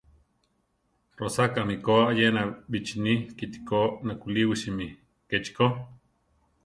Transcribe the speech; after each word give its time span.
Rosakámi 1.19 1.75
ko 1.85 1.95
ayena 2.11 2.41
bichíni 2.71 3.13
kiti 3.37 3.59
ko 3.67 3.79
nakúliwisimi; 4.05 4.87
kechi 5.29 5.51
ko. 5.57 5.65